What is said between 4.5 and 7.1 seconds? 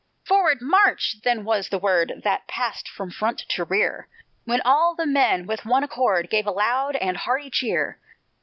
all the men with one accord Gave a loud